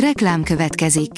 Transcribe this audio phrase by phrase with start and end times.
[0.00, 1.10] Reklám következik.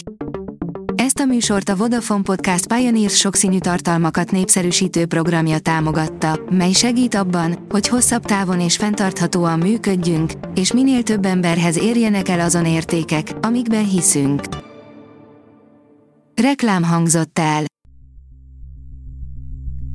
[0.94, 7.66] Ezt a műsort a Vodafone Podcast Pioneers sokszínű tartalmakat népszerűsítő programja támogatta, mely segít abban,
[7.68, 13.88] hogy hosszabb távon és fenntarthatóan működjünk, és minél több emberhez érjenek el azon értékek, amikben
[13.88, 14.42] hiszünk.
[16.42, 17.64] Reklám hangzott el.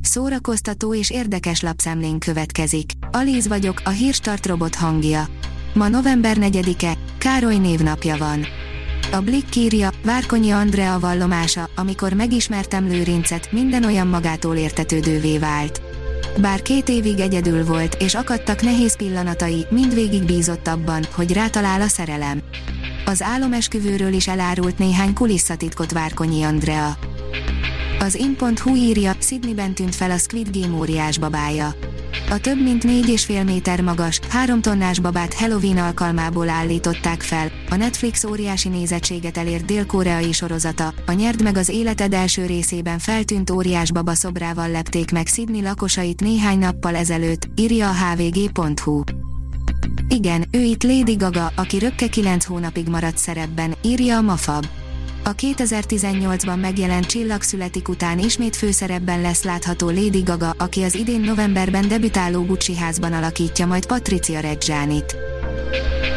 [0.00, 2.90] Szórakoztató és érdekes lapszemlén következik.
[3.10, 5.24] Alíz vagyok, a hírstart robot hangja.
[5.74, 8.46] Ma november 4-e, Károly névnapja van.
[9.14, 15.82] A Blick írja, Várkonyi Andrea vallomása, amikor megismertem Lőrincet, minden olyan magától értetődővé vált.
[16.40, 21.88] Bár két évig egyedül volt, és akadtak nehéz pillanatai, mindvégig bízott abban, hogy rátalál a
[21.88, 22.40] szerelem.
[23.04, 26.96] Az álomesküvőről is elárult néhány kulisszatitkot Várkonyi Andrea.
[27.98, 31.74] Az in.hu írja, Sydneyben tűnt fel a Squid Game óriás babája.
[32.30, 37.50] A több mint 4,5 méter magas, 3 tonnás babát Halloween alkalmából állították fel.
[37.70, 43.50] A Netflix óriási nézettséget elért dél-koreai sorozata, a Nyerd meg az életed első részében feltűnt
[43.50, 49.02] óriás baba szobrával lepték meg Sydney lakosait néhány nappal ezelőtt, írja a hvg.hu.
[50.08, 54.66] Igen, ő itt Lady Gaga, aki rökke 9 hónapig maradt szerepben, írja a Mafab.
[55.26, 61.20] A 2018-ban megjelent Csillag születik után ismét főszerepben lesz látható Lady Gaga, aki az idén
[61.20, 65.16] novemberben debütáló Gucci házban alakítja majd Patricia Reggianit.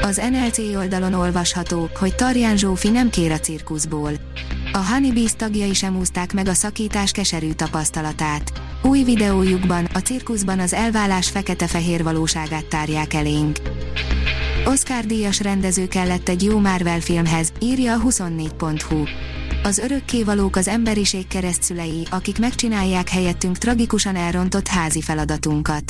[0.02, 4.12] Az NLC oldalon olvasható, hogy Tarján Zsófi nem kér a cirkuszból.
[4.72, 8.52] A Honeybees tagjai sem úzták meg a szakítás keserű tapasztalatát.
[8.82, 13.60] Új videójukban, a cirkuszban az elválás fekete-fehér valóságát tárják elénk.
[14.68, 19.04] Oscar díjas rendező kellett egy jó Marvel filmhez, írja a 24.hu.
[19.64, 25.84] Az örökkévalók az emberiség keresztszülei, akik megcsinálják helyettünk tragikusan elrontott házi feladatunkat.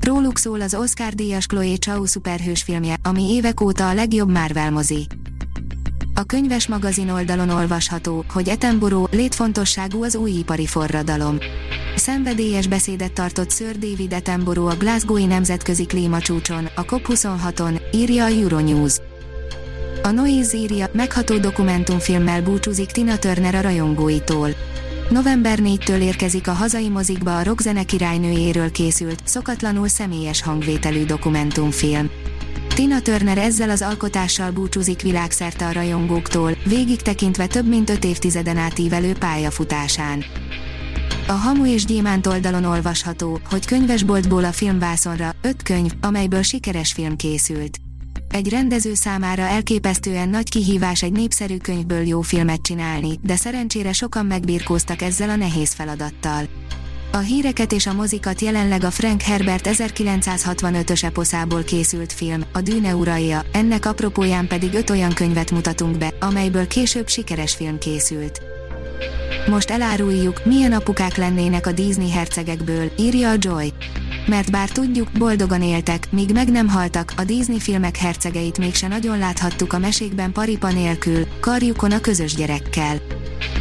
[0.00, 4.70] Róluk szól az Oscar díjas Chloe Chao szuperhős filmje, ami évek óta a legjobb Marvel
[4.70, 5.06] mozi.
[6.22, 11.38] A könyves magazin oldalon olvasható, hogy Etenboró létfontosságú az új ipari forradalom.
[11.96, 18.96] Szenvedélyes beszédet tartott Sir David Attenborough a Glasgowi Nemzetközi Klímacsúcson, a COP26-on, írja a Euronews.
[20.02, 24.50] A Noise írja, megható dokumentumfilmmel búcsúzik Tina Turner a rajongóitól.
[25.10, 32.10] November 4-től érkezik a hazai mozikba a rockzene királynőjéről készült, szokatlanul személyes hangvételű dokumentumfilm.
[32.74, 38.56] Tina Turner ezzel az alkotással búcsúzik világszerte a rajongóktól, végig tekintve több mint öt évtizeden
[38.56, 40.24] átívelő pályafutásán.
[41.26, 47.16] A Hamu és Gyémánt oldalon olvasható, hogy könyvesboltból a filmvászonra, öt könyv, amelyből sikeres film
[47.16, 47.78] készült.
[48.30, 54.26] Egy rendező számára elképesztően nagy kihívás egy népszerű könyvből jó filmet csinálni, de szerencsére sokan
[54.26, 56.48] megbírkóztak ezzel a nehéz feladattal.
[57.14, 62.94] A híreket és a mozikat jelenleg a Frank Herbert 1965-ös eposzából készült film, a Dűne
[62.94, 68.42] uraja, ennek apropóján pedig öt olyan könyvet mutatunk be, amelyből később sikeres film készült.
[69.48, 73.72] Most eláruljuk, milyen apukák lennének a Disney hercegekből, írja a Joy.
[74.26, 79.18] Mert bár tudjuk, boldogan éltek, míg meg nem haltak, a Disney filmek hercegeit mégse nagyon
[79.18, 83.00] láthattuk a mesékben paripa nélkül, karjukon a közös gyerekkel.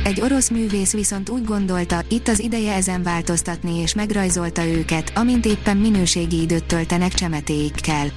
[0.04, 5.46] Egy orosz művész viszont úgy gondolta, itt az ideje ezen változtatni és megrajzolta őket, amint
[5.46, 8.08] éppen minőségi időt töltenek csemetéikkel.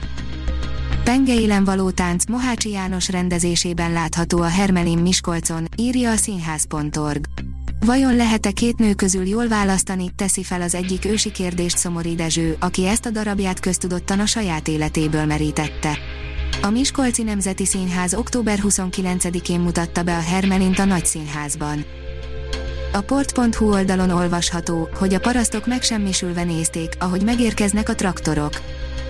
[1.05, 7.25] Pengeélen való tánc Mohácsi János rendezésében látható a Hermelin Miskolcon, írja a színház.org.
[7.81, 12.57] Vajon lehet-e két nő közül jól választani, teszi fel az egyik ősi kérdést Szomori Dezső,
[12.61, 15.99] aki ezt a darabját köztudottan a saját életéből merítette.
[16.63, 21.85] A Miskolci Nemzeti Színház október 29-én mutatta be a Hermelint a Nagy Színházban.
[22.93, 28.61] A port.hu oldalon olvasható, hogy a parasztok megsemmisülve nézték, ahogy megérkeznek a traktorok.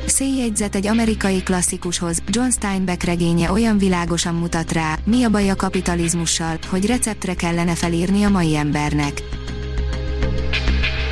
[0.07, 5.57] Széjjegyzet egy amerikai klasszikushoz, John Steinbeck regénye olyan világosan mutat rá, mi a baj a
[5.57, 9.23] kapitalizmussal, hogy receptre kellene felírni a mai embernek.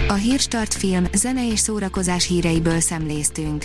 [0.08, 3.64] A Hírstart film, zene és szórakozás híreiből szemléztünk.